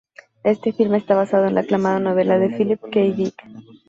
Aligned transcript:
Este 0.43 0.73
filme 0.73 0.97
está 0.97 1.13
basado 1.13 1.45
en 1.45 1.53
la 1.53 1.61
aclamada 1.61 1.99
novela 1.99 2.39
de 2.39 2.49
Philip 2.49 2.81
K. 2.91 2.99
Dick. 3.15 3.35